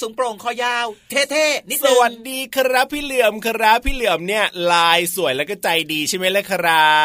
[0.00, 6.96] สูงโปร่งคอยาว เท่ๆนิดสนึงวัสดีครับพี่เหลื่อมครับพี่เหลื่อมเนี่ยลายสวยแล้วก็ใจดีใช่ไหมล่ะครั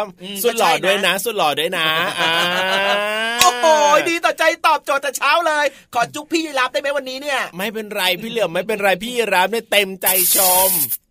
[0.00, 2.30] บอืมสุดหล่อก็ใช่นะด้วยนะสุดหล่อด้วยนะอ่า
[3.40, 3.66] โอ้โห
[4.08, 10.06] ดีต่อใจตอบโจทย์แต่เช้าเลย ขอจุ๊บพี่ยีราฟได้ไหมวันนี้เนี่ย ไม่เป็นไรพี่เหลื่อมไม่เป็นไรพี่รับเนี่ยเต็มใจ
[10.36, 10.70] ชม
[11.04, 11.05] โ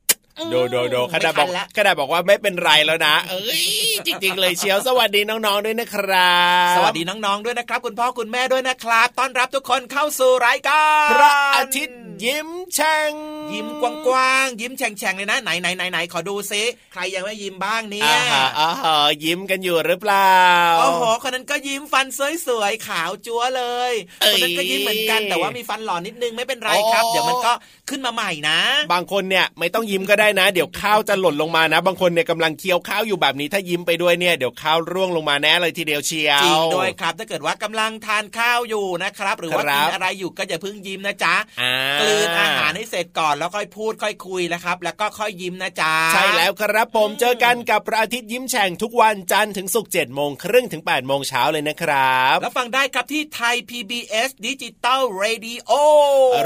[0.54, 3.64] ดโดโดขนาดบอกไม่ทันละขนาดบอกว่าไม่เป็นไรแล้วนะ เอ้ย
[4.06, 6.36] จริงๆเลยเชียวสวัสดีน้องๆด้วยนะครั
[6.72, 13.12] บ สวัสดีน้องๆด้วยนะครับ คุณพ่อคุณแม่ด้วยนะครับต้อนรับทุกคนเข้าสู่รายการพระอาทิตย์ยิ้มแฉ่ง
[13.54, 13.68] ยิ้ม
[14.08, 20.36] กว้างๆยิ้มแฉ่งๆเลยนะไหนไหนไหนไหนขอดูซิใครยังไม่ยิ้มบ้างเนี่ยอ่าฮะอ่าฮะยิ้มกันอยู่หรือเปล่า
[20.80, 22.06] โอ้โหคนนั้นก็ยิ้มฟัน
[22.48, 27.54] สวยๆขาวจั๊วเลยเอ้คยนนั้นก็ยิ้มเหมือนกันแต่ว่ามีฟันหล่อนิดนึงไม่เป็นไรครับโอ้เดี๋ยวมันก็
[27.90, 28.60] ขึ้นมาใหม่นะ
[28.94, 55.72] บางคนเนี่ยไม่ต้องยิ้มก็ได้นะ เดี๋ยวข้าวจะหล่นลงมานะ บางคนเนี่ยกำลังเคี้ยวข้าวอยู่แบบนี้ถ้ายิ้มไปด้วยเนี่ยเดี๋ยวข้าวร่วงลงมาแน่เลยทีเดียวเชียวจริงด้วยครับ ถ้าเกิดว่ากำลังทานข้าวอยู่นะครับ หรือว่าครักิบนอะไรอยู่ก็อย่าเพิ่งยิ้มนะจ๊ะอ่ากลืนอาหารให้เสร็จก่อนแล้วค่อยพูดค่อยคุยนะครับ แล้วก็ค่อยยิ้มนะจ๊ะใช่แล้วครับผมเจอกันกับพระอาทิตย์ยิ้มแฉ่งทุกวันจันทร์ถึงศุกร์เจ็ดโมงครึ่งถึง8ปดโมงเช้าเลยนะครับ แล้วฟังได้ครับที่ไทย PBS Digital Radio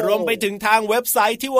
[0.05, 1.51] รวมไปถึงทางเว็บไซต์ที่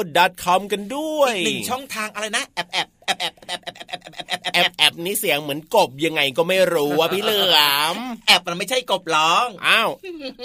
[0.00, 7.58] www.thaipbsradio.com กันด้วยอีกหนึ่งช่องทางอะไรนะแอบแอบแอบแอบแอบแอบแอบแอบแอบแอบแอบแอบนี่เสียงเหมือนกบยังไงก็ไม่รู้ว่าพี่เหลือ
[7.94, 7.96] ม
[8.26, 9.90] แอบมันไม่ใช่กบร้องอ้าว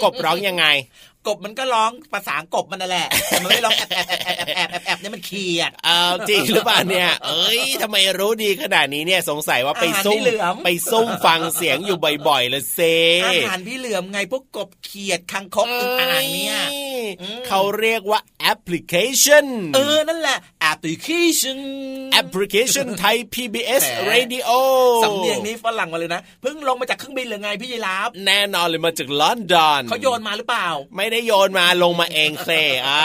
[0.02, 0.66] กบร้องยังไง
[1.26, 10.22] กบมันก็ร้องภาษากบมันนั่นแหละแต่มันไม่ร้องแอบแอบแอบแอบแอบแอบแอบเนี่ยมันเขียดเอาจริงหรือเปล่าเนี่ย เอ้ยทำไมรู้ดีขนาดนี้เนี่ยสงสัยว่าไปซุ่ม
[10.64, 11.96] ไปซุ่มฟังเสียงอยู่
[12.28, 12.80] บ่อยๆเลยเซ
[13.26, 16.58] อาหารพี่เหลือมไงพวกกบเขียดคังคกอึ่งอ่างเนี่ย
[17.46, 20.38] เขาเรียกว่าแอปพลิเคชันเออนั่นแหละ
[20.72, 21.58] application
[22.12, 24.48] แอปพลิเคชันไทย PBS Radio
[25.04, 32.50] สำเนียงนี้ฝรั่งมาเลยนะเพิ่งลงมาจากเครื่องบินหรือไงพี่ยีราฟแน่นอนเลยมาจากลอนดอนเขาโยนมาหรือเปล่า ไม่ได้โยนมาลงมาเองเซ
[32.86, 33.00] อ่า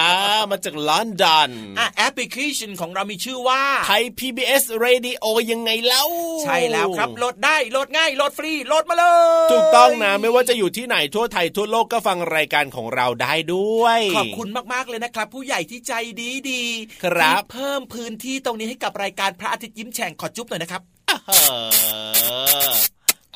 [0.52, 1.50] มาจากลอนดอน
[1.80, 6.04] อะแอปพลิเคชันของเรามีชื่อว่าไทย PBS Radio ยังไงเล่า
[6.44, 9.06] ใช่แล้วครับโหลดได้โหลดง่ายโหลดฟรีโหลดมาเล
[9.48, 16.64] ย ถูกต้องนะไม่ว่าจะอยู่ที่ไหนทั่วไทยทั่วโลกก็ฟังรายการของเราได้ด้วย ขอบคุณมากๆเลยนะครับ ผู้ใหญ่ที่ใจดีดี
[17.04, 20.82] ครับที่เพิ่มพื้นที่ตรงนี้ให้กับรายการพระอาทิตย์ยิ้มแฉ่งขอจุ๊บหน่อยนะครับ
[21.28, 21.34] เอ
[22.68, 22.72] อ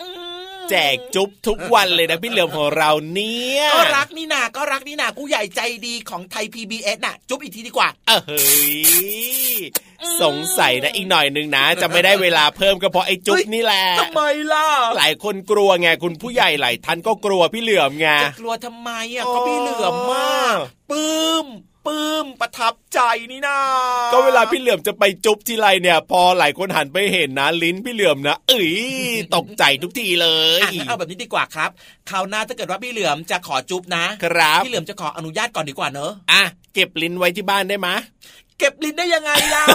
[0.01, 0.24] อืม
[0.69, 8.39] แจกจุ๊บทุกวันเลยนะพี่เหลือมของเราเนี่ยก็รักนี่นาก็รักนี่นากูใหญ่ใจดีของไทย PBS น่ะ จุ๊บอีกทีดีกว่า เออเฮ้
[8.73, 9.57] ย
[10.21, 14.21] สงสัยนะอีกหน่อยนึงนะ จะไม่ได้เวลาเพิ่มก็เพราะไอ้จุ๊บนี่แหละทำไม
[14.53, 14.67] ล่ะ
[14.97, 20.57] หลายคนกลัวไงคุณผู้ใหญ่หลายท่านก็กลัวพี่เหลือมไงจะกลัวทำไมอะโอ้ก็พี่เหลือมมาก
[20.91, 21.45] ปลื้ม
[21.85, 22.99] ปลื้มประทับใจ
[23.31, 23.59] นี่นา
[24.13, 28.71] ก็เวลาพี่เหลือมจะไปจุ๊บทีไรเนี่ย พอหลายคนหันไปเห็นนะลิ้นพี่เหลือมนะเอ้ย
[29.35, 30.27] ตกใจทุกทีเล
[30.59, 31.69] ยอะงั้นเอาแบบนี้ดีกว่าครับ
[32.09, 36.43] คราวหน้าถ้าเกิดว่าพี่เหลือมจะขอจุ๊บนะครับพี่เหลือมจะขออนุญาตก่อนดีกว่าเนอะอะ
[36.73, 37.89] เก็บลิ้นไว้ที่บ้านได้ไหม
[38.59, 39.65] เก็บลิ้นได้ยังไงเล่า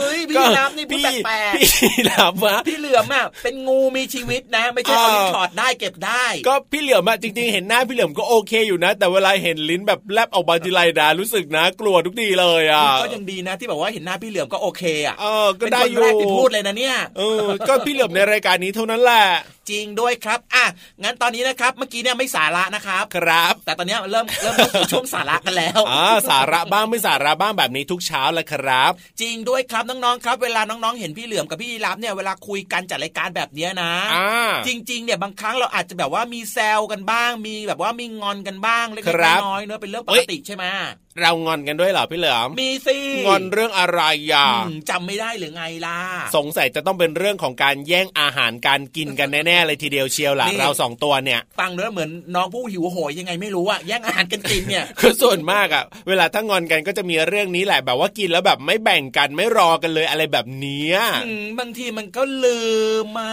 [0.00, 1.52] เฮ้ยพี่น้ำนี่พูดแปลก
[1.82, 19.24] พี่น้ำวะๆพี่เหลือมอะเป็นงูมีชีวิตนะ ไม่ใช่เอาลิ้นถอดได้เก็บได้ ก็พี่เหลือมอะจริงๆเห็นหน้าพี่เหลือมก็โอเคอยู่นะ แต่เวลาเห็นลิ้นแบบแลบออกมาทีไรนะรู้สึกนะ กลัวทุกทีเลยอะก็ยังดีนะที่บอกว่าเห็นหน้าพี่เหลือมก็โอเคอะเออก็เป็นได้คนอยู่แรกที่พูดเลยนะเนี่ยเออก็พี่เหลือมในรายการนี้เท่านั้นแหละ
[19.70, 20.64] จริงด้วยครับอะ
[21.02, 40.64] งั้นตอนนี้นะครับเมื่อกี้เนี่ยไม่สาระนะครับ ครับ แต่ตอนเนี้ยเริ่มเริ่มเข้าสู่ช่วงสาระกันแล้วอ่าสาระบ้างไม่สาระบ้างแบบนี้ทุกเช้าแหละครับ จริงด้วยครับน้องๆครับ เวลาน้องๆเห็นพี่เหลือมกับพี่ยีรับเนี่ยเวลาคุยกันจัดรายการแบบเนี้ยนะอ่าจริงๆเนี่ยบางครั้งเราอาจจะแบบว่ามีแซวกันบ้าง มีแบบว่ามีงอนกันบ้างเล็กครับๆน้อยๆเนอะเป็นเรื่องปเอ้กยติใช่ไหม
[41.20, 44.02] เรางอนกันด้วยเหรอพี่เหลือมมีสิงอนเรื่องอะไร
[44.32, 45.98] อะอืมจำไม่ได้หรือไงล่ะ
[46.36, 62.60] สงสัยจะต้องเป็นเรื่องของการแย่งอาหารการกินกันแน่ๆเลยทีเดียวเชียวล่ะนี่เราสองตัวเนี่ยฟังเนื้อเหมือนน้องผู้หิวโหยยังไงไม่รู้อะแย่งอาหารกันกินเนี่ยคือส่วนมากอะเวลาถ้างอนกันก็จะมีเรื่องนี้แหละแบบว่ากินแล้วแบบไม่แบ่งกันไม่รอกันเลยอะไรแบบเนี้ยอืมบางทีมันก็ลื
[63.02, 63.32] มมา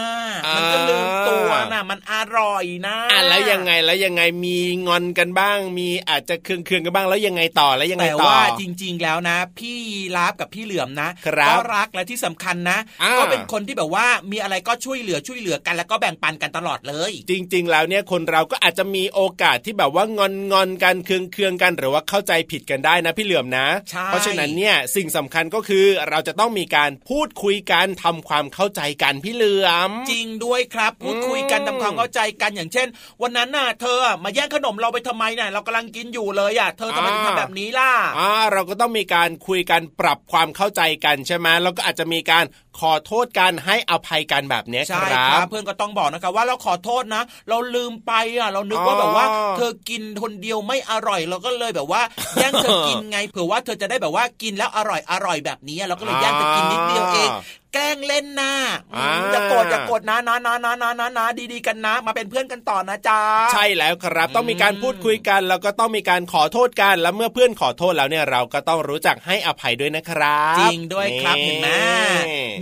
[1.90, 9.78] มันอร่อยนะอะแล้วยังไงแล้วยังไงมีงอนกันบ้าง มีอาจจะเคืองเคืองๆกันบ้างแล้วยังไงต่อแล้วยังไงแต่ต่อว่าจริง ๆ แล้วนะ พี่
[10.16, 32.88] ลาบกับพี่เหลือมนะครับก็รักและที่สำคัญนะอ่าก็เป็นคนที่แบบว่ามีอะไรก็ช่วยเหลือช่วยเหลือกัน แล้วก็แบ่งปันกันตลอดเลย จริง ๆ แล้วเนี่ยคนเราก็อาจจะมีโอกาสที่แบบว่างอนงอนๆกันเคืองเคืองๆกันหรือว่าเข้าใจผิดกันได้นะ พี่เหลือมนะใช่เพราะฉะนั้นเนี่ยสิ่งสำคัญก็คือเราจะต้องมีการพูดคุยกันทำความเข้าใจกันพี่เหลือม จริงด้วยครับ พูดคุยกันอืมทำความเข้าใจกันอย่างเช่น
[33.22, 42.44] วันนั้นน่ะเธออะมาแย่งขนมเราไปทำไมน่ะเรากำลังกินอยู่เลยอะเธอทำไมถึงทำแบบนี้ล่ะอ่าเราก็ต้องมีการคุยกันปรับความเข้าใจกันใช่ไหมแล้วก็อาจจะมีการ
[42.80, 49.26] ขอโทษกันให้อภัยกันแบบเนี้ยคใช่รัครับบเพื่อนก็ต้องบอกนะครับว่าเราขอโทษนะ เราลืมไปอะเรานึกว่าอ๋อแบบว่า
[49.56, 52.02] เธอกินคนเดียวไม่อร่อยเราก็เลยแบบว่า
[52.34, 57.30] แย่งเธอกินไงเผื่อว่าเธอจะได้แบบว่ากินแล้วอร่อยอร่อยแบบนี้เราก็เลยแย่งเธอกินนิดเดียวเอง
[57.74, 58.52] แกล้งเล่นนะ
[58.94, 63.20] อืมอ่าอย่าโกรธอย่าโกรธนะนะนะนะนะนะนะดีๆกันนะ มาเป็นเพื่อนกันต่อนะจ๊ะ
[63.52, 71.68] ใช่แล้วครับ ต้องมีการพูดคุยกัน แล้วก็ต้องมีการขอโทษกันแล้วเมื่อเพื่อนขอโทษแล้วเนี่ยเราก็ต้องรู้จักให้อภัยด้วยนะครับ จริงด้วยครับเห็นไหม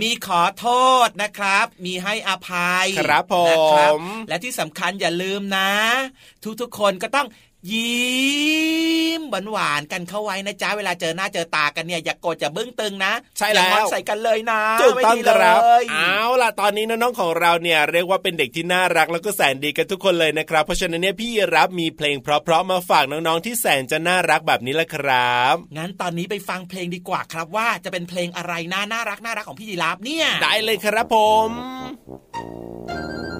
[0.01, 0.67] นี่มีขอโท
[1.05, 3.93] ษนะครับ มีให้อภัยครับผมนะครับ
[4.29, 5.71] และที่สำคัญอย่าลืมนะ
[6.61, 7.27] ทุกๆคนก็ต้อง
[7.71, 9.21] ยิ้ม
[9.51, 31.17] หวานๆกันเข้าไว้นะจ๊ะเวลาเจอหน้าเจอตากันเนี่ยอย่าโกรธอย่าบึ้งตึงนะ ใช่แล้วอย่างอนใส่กันเลยนะถูกต้องไม่ดีครับเลยเอาล่ะตอนนี้น้องๆของเราเนี่ยเรียกว่าเป็นเด็กที่น่ารักแล้วก็แสนดีกันทุกคนเลยนะครับเพราะฉะนั้นเนี่ยพี่รับมีเพลงเพราะๆมาฝากน้องๆที่แสนจะน่ารักแบบนี้แหละครับ งั้นตอนนี้ไปฟังเพลงดีกว่าครับว่าจะเป็นเพลงอะไรน่าน่ารักน่ารักของพี่ดีราฟเนี่ย ได้เลยครับผ
[31.47, 31.49] ม
[32.89, 32.99] ฟั
[33.31, 33.32] ง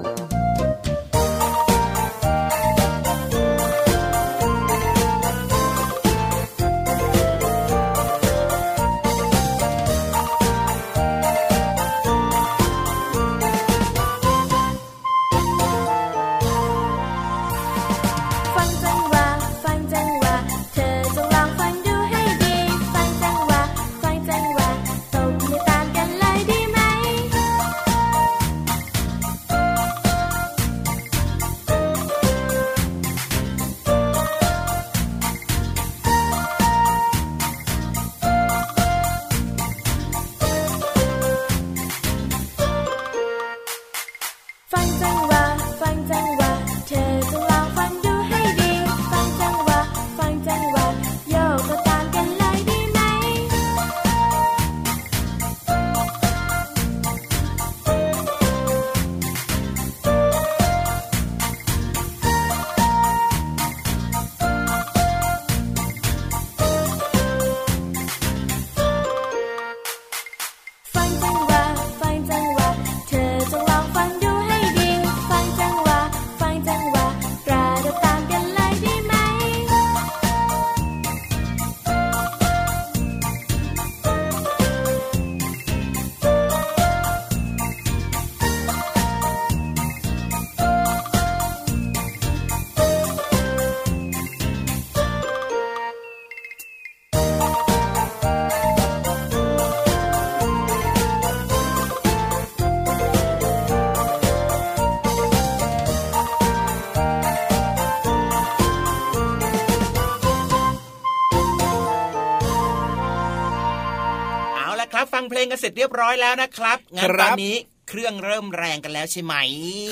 [115.44, 117.56] งเพลงกันเสร็จเรียบร้อยแล้วนะครับงั้นครัตอบนนี้
[117.90, 119.34] เครื่องเริ่มแรงกันแล้วใช่ไหม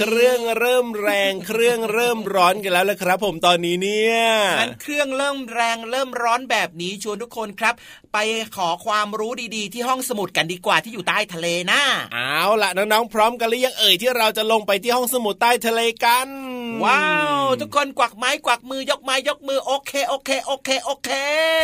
[0.01, 4.19] เครื่องเริ่มแรง เครื่องเริ่มร้อนกันแล้วละครับ ผมตอนนี้เนี่ย
[4.59, 7.75] งั้นเครื่องเริ่มแรงเริ่มร้อนแบบนี้ชวนทุกคนครับ
[8.13, 8.19] ไป
[8.57, 11.81] ขอความรู้ดีๆ ที่ห้องสมุดกันดีกว่าที่อยู่ใต้ทะเลนะ
[12.15, 16.29] เอาล่ะน้องๆพร้อมกันหรือยังเอ่ยที่เราจะลงไปที่ห้องสมุดใต้ทะเลกัน
[16.85, 17.07] ว้า
[17.43, 21.11] ว ทุกคนกวักไม้กวักมือยกไม้ยกมือโอเคโอเคโอเคโอเค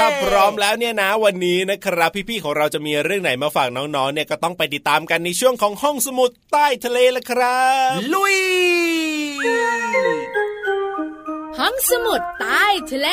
[0.01, 8.39] ถ้าพร้อมแล้วเนี่ยนะวันนี้นะครับพี่ๆของเราจะมีเรื่องไหนมาฝากน้องๆเนี่ยก็ต้องไปติดตามกันในช่วงของห้องสมุดใต้ทะเลละครับ ลุย
[11.59, 13.09] ห้องสมุดใต้ทะเล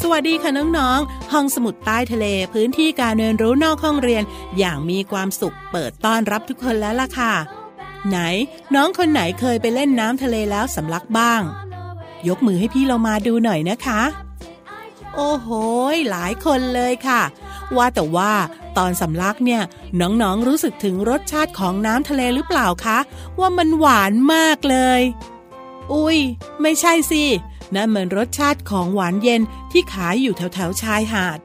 [0.00, 4.22] สวัสดีค่ะน้องๆ ห้องสมุดใต้ทะเลพื้นที่การเรียนรู้นอกห้องเรียน
[4.58, 7.32] อย่างมีความสุขเปิดต้อนรับทุกคนแล้วล่ะค่ะ
[8.08, 8.18] ไหน
[8.74, 11.40] น้องคนไหนเคยไปเล่นน้ำทะเลแล้วสำลักบ้าง
[12.28, 14.02] ยกมือให้พี่เรามาดูหน่อยนะคะ
[15.16, 15.48] โอ้โห
[16.10, 17.22] หลายคนเลยค่ะ
[17.76, 18.32] ว่าแต่ว่า
[18.78, 19.62] ตอนสำลักเนี่ย
[20.00, 22.98] น้องๆรู้สึกถึงรสชาติของน้ำทะเลหรือเปล่าคะ
[23.40, 25.00] ว่ามันหวานมากเลย
[25.92, 26.18] อุ้ย
[26.62, 27.24] ไม่ใช่สิ
[27.74, 31.38] นั่นเหมือนรสชาติของหวานเย็นที่ขายอยู่แถวๆชายหาด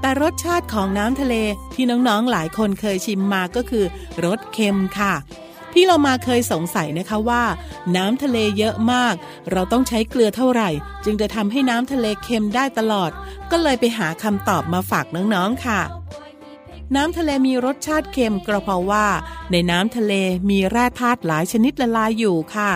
[0.00, 1.34] แต่รสชาติของน้ำทะเล
[1.74, 3.84] ที่น้องๆหลายคนเคยชิมมาก็คือ
[4.24, 5.14] รสเค็มค่ะ
[5.72, 7.44] พี่เรามาเคยสงสัยนะคะว่า
[7.96, 9.14] น้ำทะเลเยอะมาก
[9.50, 10.70] เราต้องใช้เกลือเท่าไหร่
[11.04, 13.10] จึงจะทำให้น้ำทะเลเค็มได้ตลอด
[13.50, 15.80] ก็เลยไปหาคำตอบมาฝากน้องๆค่ะ
[16.96, 19.06] น้ำทะเลมีรสชาติเค็มก็เพราะว่า
[19.50, 20.12] ในน้ำทะเล
[20.50, 22.72] มีแร่ธาตุหลายชนิดละลายอยู่ค่ะ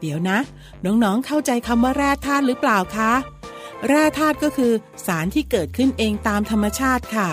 [0.00, 0.38] เดี๋ยวนะ
[0.84, 3.12] น้องๆเข้าใจคำว่าแร่ธาตุหรือเปล่าคะ
[3.88, 4.72] แร่ธาตุก็คือ
[5.06, 7.30] สารที่เกิดขึ้นเองตามธรรมชาติค่ะ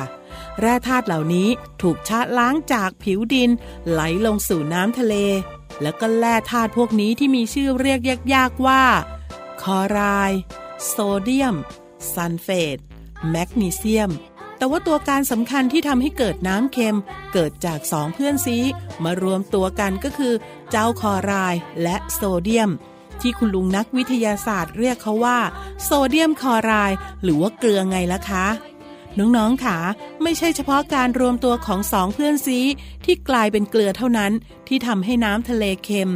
[0.62, 1.48] แร่ธาตุเหล่านี้
[1.82, 3.50] ถูกชะล้างจากผิวดิน
[3.90, 5.16] ไหลลงสู่น้ำทะเล
[5.82, 8.00] แล้วก็แร่ธาตุพวกนี้ที่มีชื่อเรียก
[8.34, 8.84] ยากๆว่า
[9.62, 9.98] คลอไร
[10.32, 10.42] ด์
[10.88, 11.56] โซเดียม
[12.14, 12.78] ซัลเฟต
[13.30, 14.12] แมกนีเซียม
[14.58, 16.98] แต่ว่าตัวการสำคัญที่ทำให้เกิดน้ำเค็ม
[17.34, 18.58] เกิดจากสองเพื่อนซี้
[19.04, 20.34] มารวมตัวกันก็คือ
[20.72, 22.72] เจ้าคลอไรด์และโซเดียม
[23.22, 25.40] ที่คุณลุงนักวิทยาศาสตร์เรียกเขาว่า
[25.84, 28.46] โซเดียมคอรด์หรือว่าเกลือไงล่ะคะ
[29.20, 29.78] น้องๆค่ะ
[30.24, 32.60] ไม่ใช่เฉพาะการรวมตัวของสองเพื่อนซี
[33.06, 34.32] ที่กลายเป็นเกลือเท่านั้น
[34.68, 36.12] ที่ทำให้น้ำทะเลเค็ม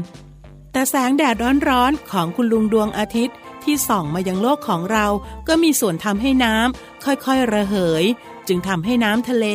[0.71, 1.35] แต่แสงแดด
[1.69, 5.07] ร้อนๆของคุณลุงดวงอาทิตย์ ที่ส่องมายังโลกของเรา
[5.47, 8.05] ก็มีส่วนทำให้น้ำค่อยๆระเหย
[8.47, 9.45] จึงทำให้น้ำทะเล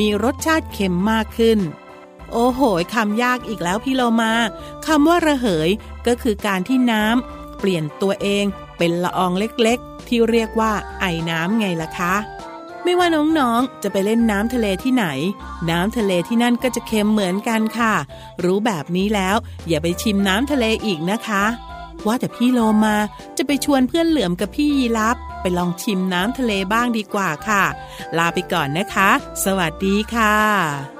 [0.00, 1.58] มีรสชาติเค็มมากขึ้น
[2.32, 2.60] โอ้โห
[2.94, 4.32] คำยากอีกแล้วพี่โลมา
[4.86, 5.68] คำว่าระเหย
[6.06, 8.44] ก็คือการที่น้ำเปลี่ยนตัวเอง
[8.78, 12.14] เป็นละอองเล็กๆ ที่เรียกว่าไอน้ำไงล่ะคะ
[12.82, 15.06] ไม่ว่าน้องๆ จะไปเล่นน้ำทะเลที่ไหน
[15.70, 17.94] น้ำทะเลที่นั่นก็จะเค็มเหมือนกันค่ะ
[18.44, 19.36] รู้แบบนี้แล้ว
[19.68, 21.44] อย่าไปชิมน้ำทะเลอีกนะคะ
[22.06, 22.96] ว่าแต่พี่โลมา
[23.36, 27.62] จะไปชวนเพื่อนเหลือมกับพี่ยีรับ ไปลองชิมน้ำทะเลบ้างดีกว่าค่ะ
[28.18, 29.10] ลาไปก่อนนะคะ
[29.44, 30.93] สวัสดีค่ะ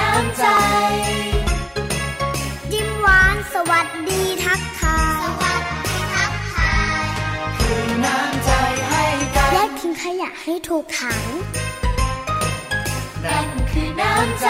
[0.00, 0.44] น้ำใจ
[2.72, 7.04] ยิ้มหวานสวัสดีทักทายสวัสดีทักทาย
[7.58, 8.50] คือน้ำใจ
[8.88, 9.04] ให้
[9.36, 11.24] กันแยกทิ้งขยะให้ถูกถัง
[13.24, 14.46] นั่นคือน้ำใจ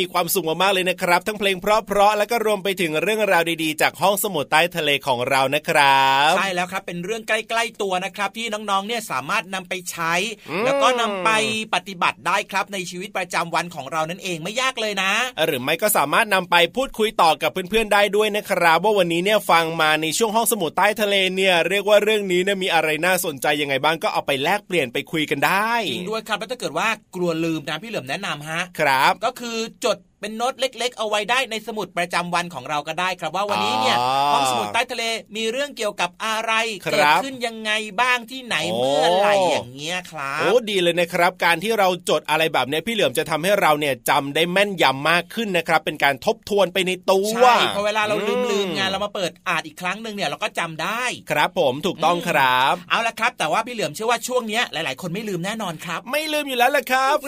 [0.00, 10.14] มีความสุขมากๆเลยนะครับ ทั้งเพลงเพราะๆแล้วก็รวมไปถึงเรื่องราวดีๆ จากห้องสมุดใต้ทะเลของเรานะครับใช่แล้วครับเป็นเรื่องใกล้ๆตัวนะครับ ที่น้องๆเนี่ยสามารถนำไปใช้
[10.50, 11.30] อืมแล้วก็นำไป
[11.74, 15.12] ปฏิบัติได้ครับในชีวิตประจำวันของเรานั่นเองไม่ยากเลยนะ
[15.46, 35.04] หรือไม่ก็สามารถนำไปพูดคุยต่อกับเพื่อนๆได้ด้วยนะครับ ว่าวันนี้เนี่ยฟังมาในช่วงห้องสมุดใต้ทะเลเนี่ยเรียกว่าเรื่องนี้เนี่ยมีอะไรน่าสนใจยังไงบ้างก็เอาไปแลกเปลี่ยนไปคุยกันได้จริงด้วยครับแล้วถ้าเกิดว่ากลัวลืมนะพี่เหลิมแนะนำฮะครับ ก็คือจดเป็นโน้ตเล็ก ๆ เอาไว้ได้ในสมุดประจำวันของเราก็ได้ครับว่าวันนี้เนี่ยอ๋อห้องสมุดใต้ทะเล
[35.36, 36.52] มีเรื่องเกี่ยวกับอะไร
[36.86, 57.18] ครัเกิดบขึ้นยังไงบ้างที่ไหนโอ้เมื่อไหร่อย่างเงี้ยครับโอ้ดีเลยนะครับ การที่เราจดอะไรแบบเนี้ยพี่เหลือมจะทำให้เราเนี่ยจำได้แม่นยำมากขึ้นนะครับ เป็นการทบทวนไปในตัวใช่เพราะเวลาเราลืมอืลืมๆไงานเรามาเปิดอ่านอีกครั้งหนึ่งเนี่ยเราก็จำได้ ครับผมถูกต้องครับเอาละครับ แต่ว่าพี่เหลือมเชื่อว่าช่วงเนี้ยหลาย ๆ คนไม่ลืมแน่นอนครับ ไม่ลืมอยู่แล้วล่ะครับ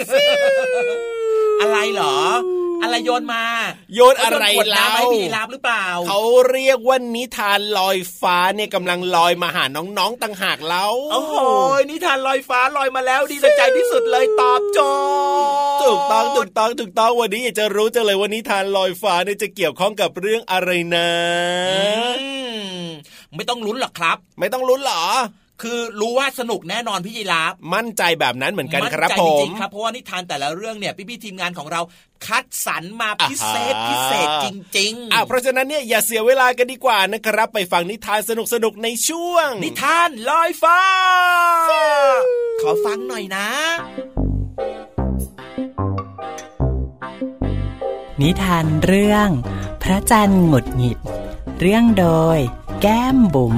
[1.60, 2.16] อะไรเหรอ
[2.82, 3.44] อะไรโยนมา
[3.94, 11.34] โยนอะไรขวดน้ำเล่าให้พี่รับหรือเปล่า เขาเรียกว่านิทานลอยฟ้าเนี่ยกำลังลอยมาหาน้องๆต่างหากแล้วโอ้โห
[11.90, 14.78] นิทานลอยฟ้าลอยมาแล้วดีต่อใจที่สุดเลยตอบโจ
[15.76, 21.08] ทย์ถูกต้องถูกต้องถูกต้องวันนี้อยากจะรู้จังเลยว่านิทานลอยฟ้าเนี่ยจะเกี่ยวข้องกับเรื่องอะไรนะ
[22.20, 22.28] อื
[22.78, 22.84] ม
[23.34, 25.04] ไม่ต้องลุ้นหรอกครับ ไม่ต้องลุ้นเหรอ
[25.62, 31.80] คือรู้ว่าสนุกแน่นอนพี่ยีราฟมั่นใจแบบนั้นเหมือนกันมั่นครับใจผจมริงๆครับเพราะว่านิทานแต่ละเรื่องเนี่ยพี่ๆทีมงานของเรา
[32.26, 34.46] คัดสรรมาพิเศษอ่าฮะพิเศษจ
[34.78, 38.30] ริงอะเพราะฉะนั้นเนี่ยอย่าเสียเวลากันดีกว่านะครับ ไปฟังนิทานส
[38.64, 40.80] นุกๆในช่วง นิทานลอยฟ้า
[42.60, 43.48] ขอฟังหน่อยนะ
[48.22, 49.28] นิทานเรื่อง
[49.82, 50.98] พระจันทร์หงุดหงิด
[51.60, 52.38] เรื่องโดย
[52.82, 53.56] แก้มบุ๋ม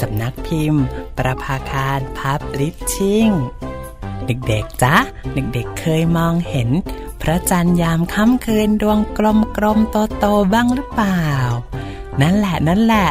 [0.00, 0.84] สำนักพิมพ์
[1.18, 3.30] ประภาคารพับลิชชิ่ง
[4.26, 4.96] เด็กๆจ๊ะ
[5.34, 6.68] เด็กๆเคยมองเห็น
[7.22, 11.26] พระจันทร์ยามค่ำคืนดวงกลมๆโตๆบ้างหรือเปล่า
[12.20, 13.08] นั่นแหละนั่นแหละ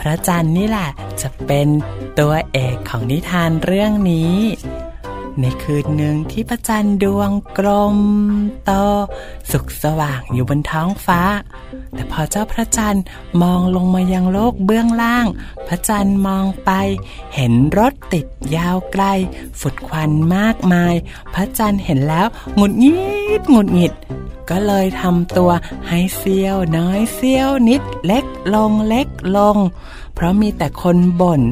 [0.00, 0.88] พระจันทร์นี่แหละ
[1.20, 1.68] จะเป็น
[2.18, 4.34] ตัวเอกของนิทานเรื่องนี้
[5.40, 7.98] ในคืนหนึ่งที่พระจันทร์ดวงกลม
[8.64, 8.70] โต
[9.50, 11.20] สุกสว่างอยู่บนท้องฟ้า
[11.94, 13.04] แต่พอเจ้าพระจันทร์
[13.42, 15.26] มองลงมายังโลกเบื้องล่าง
[15.66, 16.70] พระจันทร์มองไป
[17.34, 19.04] เห็นรถติดยาวไกล
[19.60, 20.94] ฝุดควันมากมาย
[21.34, 22.94] พระจันทร์เห็นแล้วหงุดหงิ
[23.40, 23.92] ดหงุดหงิด
[24.50, 25.50] ก็เลยทำตัว
[25.88, 29.56] ให้เสี้ยวน้อยเสี้ยวนิดเล็กลงเล็กลง
[30.14, 31.42] เพราะมีแต่คนบ่น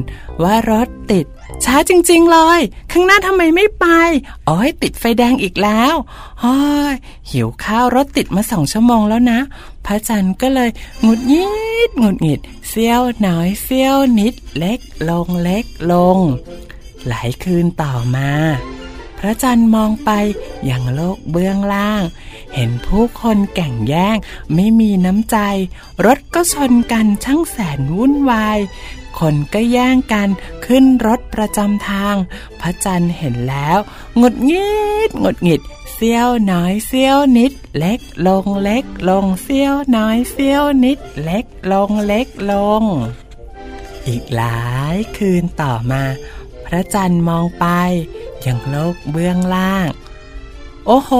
[0.43, 1.25] ว่ารถติด
[1.65, 2.59] ช้าจริง ๆ เลย
[2.91, 3.85] ข้างหน้าทำไมไม่ไป
[4.49, 5.95] อ๋อยติดไฟแดงอีกแล้ว
[6.43, 6.57] ฮ้อ
[6.91, 6.93] ย
[7.31, 9.39] หิวข้าวรถติดมาสองชั่วโมงแล้วนะ
[9.85, 10.69] พระจันทร์ก็เลย
[11.01, 11.45] หงุดหงิ
[11.87, 16.17] ดหงุดหงิดเสี้ยวน้อยเสี้ยวนิด เล็กลงเล็กลง
[17.07, 18.31] หลายคืนต่อมา
[19.19, 20.11] พระจันทร์มองไป
[20.69, 22.03] ยังโลกเบื้องล่าง
[22.55, 24.17] เห็นผู้คนแก่งแย่ง
[24.55, 25.37] ไม่มีน้ำใจ
[26.05, 28.59] รถก็ชนกันช่างแสนวุ่นวาย
[29.19, 30.29] คนก็แย่งกัน
[30.65, 32.15] ขึ้นรถประจำทาง
[32.61, 33.77] พระจันทร์เห็นแล้ว
[34.17, 34.71] หงุดหงิ
[35.07, 35.61] ดหงุดหงิด
[35.93, 42.83] เสี้ยวน้อยเสี้ยวนิด เล็กลงเล็กลงเสี้ยวน้อยเสี้ยวนิด เล็กลงเล็กลง
[44.07, 44.63] อีกหลา
[44.95, 46.03] ยคืนต่อมา
[46.65, 47.65] พระจันทร์มองไป
[48.45, 49.89] ยังโลกเบื้องล่าง
[50.87, 51.11] โอ้โห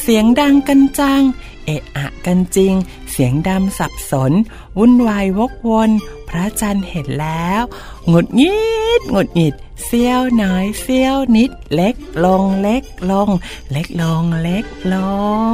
[0.00, 1.22] เสียงดังกันจัง
[1.64, 2.74] เอะอะกันจริง
[3.10, 4.32] เสียงดำสับสน
[4.78, 5.90] วุ่นวายวกวน
[6.36, 7.62] ระจันทร์เห็นแล้ว
[8.06, 8.56] หงุดหงิ
[8.98, 11.94] ดหงุดหงิดเสี้ยวน้อยเสี้ยวนิด เล็ก
[12.24, 13.28] ลงเล็กลง
[13.72, 14.96] เล็กลงเล็กล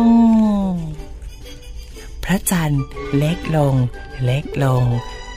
[0.02, 0.04] ง
[2.24, 2.82] พระจันทร์
[3.18, 3.74] เล็กลง
[4.24, 4.84] เล็กลง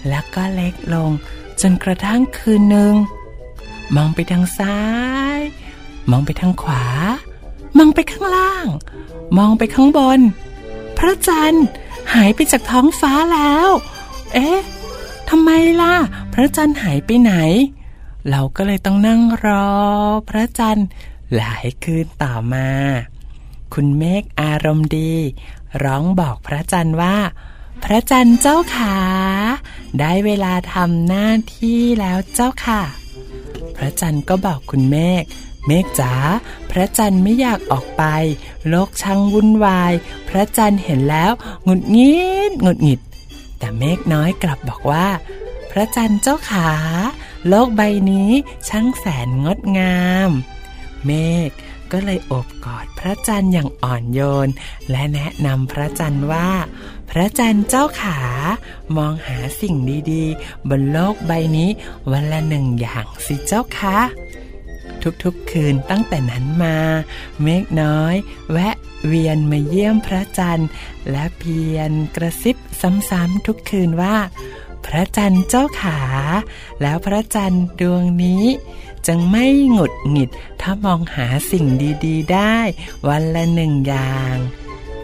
[0.07, 1.09] แล้วก็เล็กลง
[1.61, 2.93] จนกระทั่งคืนหนึ่ง
[3.95, 4.79] มองไปทางซ้า
[5.37, 5.39] ย
[6.09, 6.85] มองไปทางขวา
[7.77, 8.67] มองไปข้างล่าง
[9.37, 10.19] มองไปข้างบน
[10.97, 11.65] พระจันทร์
[12.13, 13.69] หายไปจากท้องฟ้าแล้ว
[14.33, 14.59] เอ๊ะ
[15.29, 15.95] ทำไมล่ะ
[16.33, 17.33] พระจันทร์หายไปไหน
[18.29, 19.67] เราก็เลยต้องนั่งรอ
[20.29, 20.87] พระจันทร์
[21.35, 22.69] หลายคืนต่อมา
[23.73, 25.13] คุณเมฆอารมณ์ดี
[25.83, 27.17] ร้องบอกพระจันทร์ว่า
[27.83, 28.97] พระจันทร์เจ้าขา
[29.99, 32.81] ได้เวลาทำหน้าที่แล้วเจ้าค่ะ
[33.75, 35.23] พระจันทร์ก็บอกคุณเมฆ
[35.67, 36.13] เมฆจ๋า
[36.71, 38.03] พระจันทร์ไม่อยากออกไป
[38.67, 39.93] โลกช่างวุ่นวาย
[40.29, 41.31] พระจันทร์เห็นแล้ว
[41.63, 42.15] หงุดหงิ
[42.49, 42.99] ดหงุดหงิด
[43.65, 45.07] แต่เมฆน้อยกลับบอกว่า
[45.71, 46.69] พระจันทร์เจ้าขา
[47.47, 48.31] โลกใบนี้
[48.69, 50.29] ช่างแสนงดงาม
[51.05, 51.11] เม
[51.47, 51.49] ฆ
[51.91, 54.49] ก็เลยโอบกอดพระจันทร์อย่างอ่อนโยน
[54.91, 56.49] และแนะนำพระจันทร์ว่า
[57.09, 58.19] พระจันทร์เจ้าขา
[58.95, 59.75] มองหาสิ่ง
[60.11, 61.69] ดีๆ บนโลกใบนี้
[62.11, 63.99] วันละหนึ่งอย่างสิเจ้าคะ
[65.23, 66.77] ทุกๆคืนตั้งแต่นั้นมา
[67.43, 68.15] เมฆน้อย
[68.51, 68.75] แวะ
[69.05, 70.69] เวียนมาเยี่ยมพระจันทร์
[71.09, 74.17] และเพียนกระซิบซ้ำๆทุกคืนว่า
[74.85, 75.99] พระจันทร์เจ้าขา
[76.81, 78.45] แล้วพระจันทร์ดวงนี้
[79.07, 80.29] จึงไม่หงุดหงิด
[80.61, 81.65] ถ้ามองหาสิ่ง
[82.05, 82.57] ดีๆ ได้
[83.07, 84.35] วันละหนึ่งอย่าง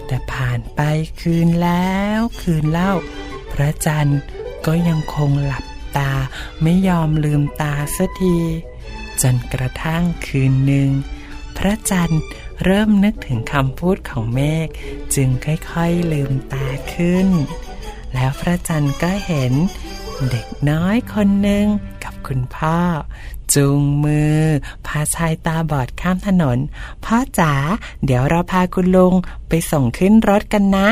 [0.08, 0.82] แต่ผ่านไป
[1.22, 2.94] คืนแล้วคืนเล่า
[3.54, 4.20] พระจันทร์
[4.66, 5.66] ก็ยังคงหลับ
[5.98, 6.14] ตา
[6.62, 8.38] ไม่ยอมลืมตาสักที
[9.22, 10.90] จนกระทั่งคืนหนึ่ง
[11.58, 12.22] พระจันทร์
[12.63, 14.67] เริ่มนึกถึงคำพูดของเมฆ
[15.15, 17.28] จึงค่อยๆลืมตาขึ้น
[18.13, 19.54] แล้วพระจันทร์ก็เห็น
[20.30, 21.65] เด็กน้อยคนหนึ่ง
[22.04, 22.78] กับคุณพ่อ
[23.54, 24.39] จูงมือ
[24.88, 26.58] พาชายตาบอดข้ามถนน
[27.06, 27.54] พ่อจ๋า
[28.06, 29.13] เดี๋ยวเราพาคุณลุง
[29.47, 30.89] ไปส่งขึ้นรถกันนะ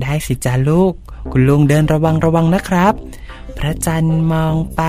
[0.00, 0.92] ได้สิจ้าลูก
[1.32, 2.94] คุณลุงเดินระวังระวังนะครับ
[3.58, 4.82] พระจันทร์มองไป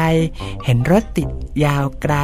[0.65, 1.29] เห็นรถติด
[1.65, 2.15] ยาวไกล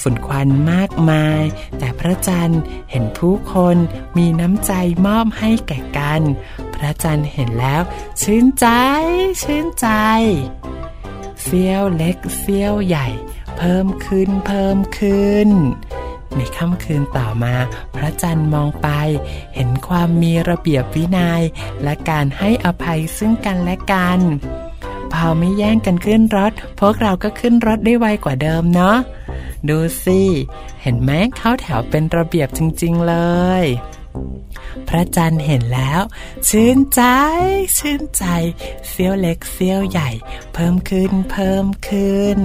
[0.00, 1.42] ฝุ่นควันมากมาย
[1.78, 3.76] แต่พระจันทร์เห็นผู้คน
[4.16, 4.72] มีน้ำใจ
[5.06, 6.22] มอบให้แก่กัน
[6.74, 7.82] พระจันทร์เห็นแล้ว
[8.22, 8.66] ชื่นใจ
[9.42, 9.88] ชื่นใจ
[11.42, 13.08] เสี้ยวเล็กเสี้ยวใหญ่
[13.56, 15.50] เพิ่มขึ้นเพิ่มขึ้น
[16.36, 17.54] ในค่ำคืนต่อมา
[17.94, 18.88] พระจันทร์มองไป
[19.54, 21.42] เห็นความมีระเบียบวินยัย
[21.82, 24.20] และการให้อภัยซึ่งกันและกัน
[25.12, 28.96] พอไม่แย่งกันขึ้นรถ พวกเราก็ขึ้นรถได้ไวกว่าเดิมเนาะ
[29.68, 30.20] ดูสิ
[30.82, 33.14] เห็นไหมเข้าแถวเป็นระเบียบจริง ๆ เล
[33.62, 33.64] ย
[34.88, 36.02] พระจันทร์เห็นแล้ว
[36.48, 37.02] ชื่นใจ
[37.78, 38.24] ชื่นใจ
[38.88, 40.10] เสี้ยวเล็กเสี้ยวใหญ่
[40.54, 42.38] เพิ่มขึ้นเพิ่มขึ้น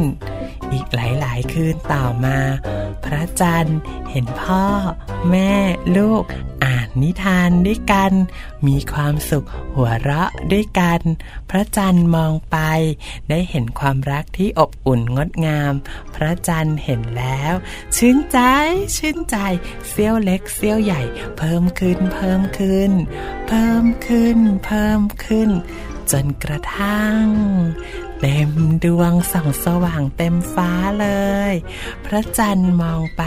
[0.74, 2.40] อีกหลายๆ คืนต่อมา
[3.04, 4.66] พระจันทร์เห็นพ่อ
[5.32, 5.54] แม่
[5.98, 6.24] ลูก
[6.66, 8.12] อ่านนิทานด้วยกัน
[8.68, 11.02] มีความสุขหัวเราะด้วยกัน
[11.50, 12.58] พระจันทร์มองไป
[13.30, 15.74] ได้เห็นความรักที่อบอุ่นงดงาม
[16.16, 17.54] พระจันทร์เห็นแล้ว
[17.98, 18.40] ชื่นใจ
[18.98, 19.38] ชื่นใจ
[19.90, 21.02] เสี้ยวเล็กเสี้ยวใหญ่
[21.38, 22.92] เพิ่มขึ้นเพิ่มขึ้น
[23.48, 25.50] เพิ่มขึ้น เพิ่มขึ้น
[26.12, 27.24] จนกระทั่ง
[28.28, 28.54] เต็ม
[28.86, 31.08] ดวงส่องสว่างเต็มฟ้าเล
[31.52, 31.54] ย
[32.06, 33.24] พระจันทร์มองไป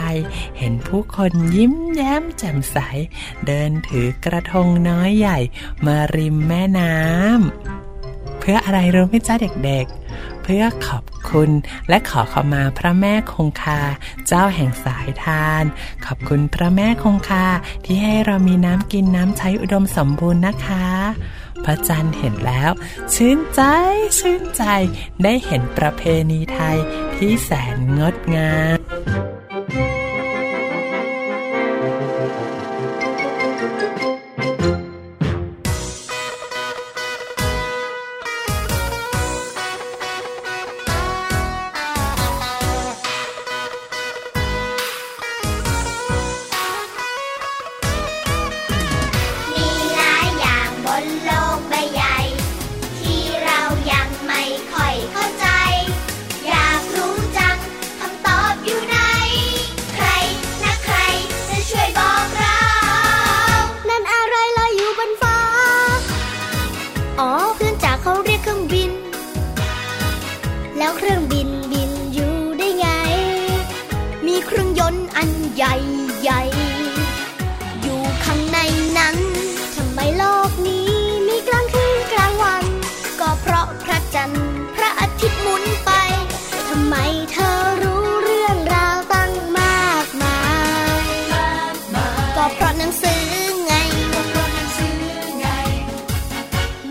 [0.57, 2.77] เห็นผู้คนยิ้มแย้มแจ่มใส
[3.45, 5.39] เดินถือกระทงน้อยใหญ่
[5.85, 9.35] มาริมแม่น้ำเพื่ออะไรรู้ไหมจ้า
[9.65, 11.49] เด็กๆ เพื่อขอบคุณ
[11.89, 13.81] และขอขมาพระแม่คงคา
[14.27, 15.63] เจ้าแห่งสายทาน
[16.05, 17.45] ขอบคุณพระแม่คงคา
[17.85, 20.87] ที่ให้เรามีน้ำกินน้ำใช้อุดมสมบูรณ์นะคะ
[21.65, 22.71] พระจันทร์เห็นแล้ว
[23.13, 23.61] ชื่นใจ
[24.19, 24.63] ชื่นใจ
[25.23, 26.77] ได้เห็นประเพณีไทย
[27.15, 28.77] ที่แสนงดงาม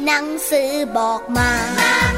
[0.09, 1.93] หนังสือบอกมามา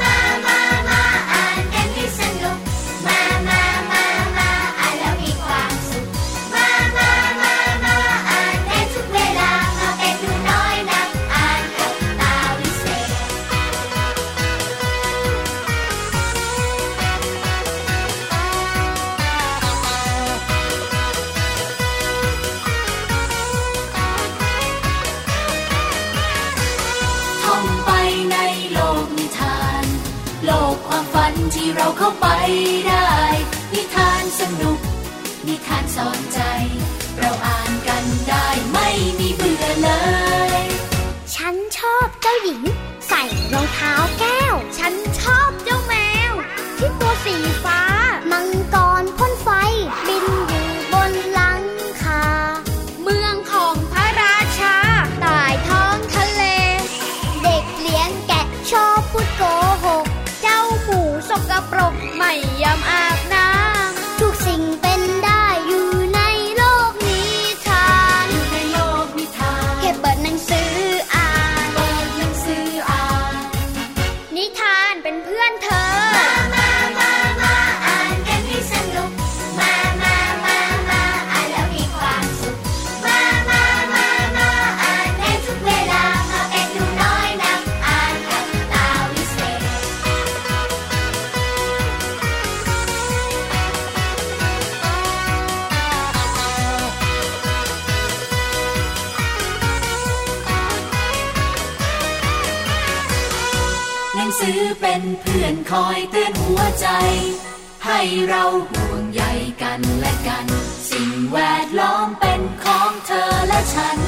[32.87, 33.11] ได้
[33.73, 34.79] นิทานสนุก
[35.47, 36.39] นิทานสอนใจ
[37.19, 39.89] เราอ่านกันได้ไม่มีเบื่อเล
[40.59, 40.61] ย
[41.35, 42.61] ฉันชอบเจ้าหญิง
[43.07, 43.21] ใส่
[43.53, 44.30] รองเท้าแก้
[109.73, 110.47] กันและกัน
[110.89, 113.99] สิ่งแวดล้อมเป็นของเธอและฉัน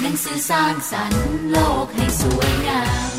[0.00, 3.12] หนังสือสร้างสรรค์โลกให้สวยงาม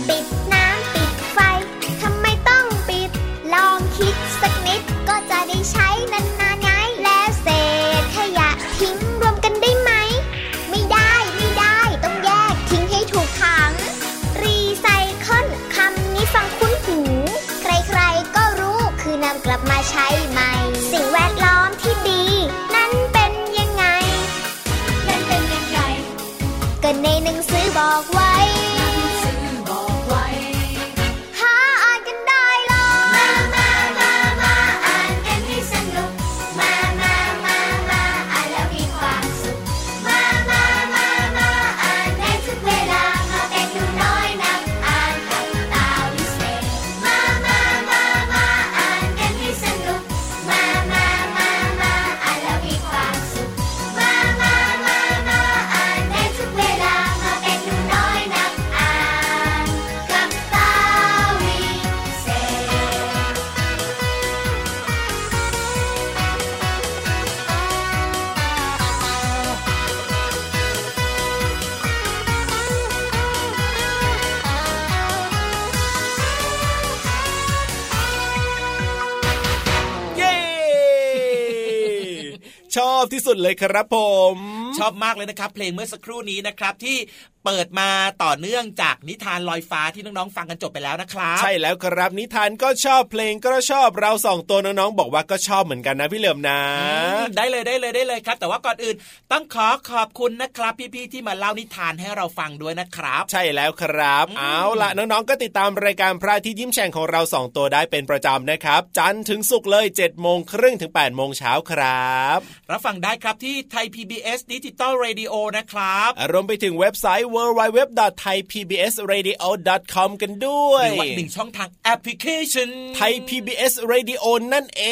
[83.33, 83.97] สุดเลยครับผ
[84.35, 84.37] ม
[84.79, 86.97] ชอบมากเลยนะครับ เพลงเมื่อสักครู่นี้นะครับที่
[87.45, 87.89] เปิดมา
[88.23, 96.89] ต่อเนื่องจากนิทานลอยฟ้าที่น้องๆฟังกันจบไปแล้วนะครับ ใช่แล้วครับนิทานก็ชอบเพลงก็ชอบเราสองตัวน้องๆบอกว่าก็ชอบเหมือนกันนะพี่เหลิมนะอื
[97.21, 98.95] มได้เลยได้เลยได้เลยครับ แต่ว่าก่อนอื่น
[99.31, 112.39] ต้องขอขอบคุณนะครับ พี่ๆที่มาเล่านิทานให้เราฟังด้วยนะครับ ใช่แล้วครับอืมเอาล่ะน้องๆก็ติดตามรายการพระอาที่ยิ้มแฉ่งของเราสองตัวได้เป็นประจำนะครับ จันทร์ถึงศุกร์เลย7จ็ดโมงครึ่งถึง8ปดโมงเช้าครับ
[112.71, 124.23] รับฟังได้ครับที่ไทย PBS Digital Radio นะครับรวมไปถึงเว็บไซต์ www.thaipbsradio.com กันด้วยหรือว่าหนึ่งช่องทางแอปพลิเคชันไทย PBS Radio
[124.53, 124.83] นั่นเอ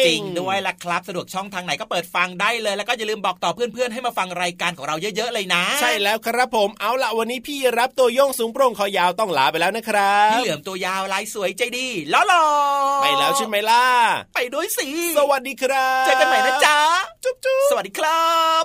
[0.00, 12.44] ง จริงด้วยล่ะครับ สะดวกช่องทางไหนก็เปิดฟังได้เลย แล้วก็อย่าลืมบอกต่อเพื่อนๆ ให้มาฟังรายการของเราเยอะๆเลยนะ ใช่แล้วครับผมเอาล่ะวันนี้พี่ราฟตัวโย่งสูงโปร่งคอยาวต้องลาไปแล้วนะครับพี่เหลือมตัวยาวลายสวยใจดีล้อหล่อ
[13.02, 13.84] ไปแล้วใช่ไหมล่ะ
[14.34, 16.78] ไปด้วยสิสวัสดีครับ เจอกันใหม่นะจ๊ะ
[17.24, 18.22] จุ๊บจุ๊บสวัสดีครั
[18.62, 18.64] บ